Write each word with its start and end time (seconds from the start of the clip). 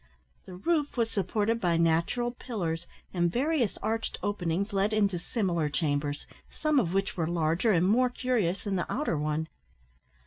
The 0.47 0.55
roof 0.55 0.97
was 0.97 1.11
supported 1.11 1.61
by 1.61 1.77
natural 1.77 2.31
pillars, 2.31 2.87
and 3.13 3.31
various 3.31 3.77
arched 3.83 4.17
openings 4.23 4.73
led 4.73 4.93
into 4.93 5.19
similar 5.19 5.69
chambers, 5.69 6.25
some 6.49 6.79
of 6.79 6.91
which 6.95 7.15
were 7.15 7.27
larger 7.27 7.71
and 7.71 7.87
more 7.87 8.09
curious 8.09 8.63
than 8.63 8.77
the 8.77 8.91
outer 8.91 9.15
one. 9.19 9.47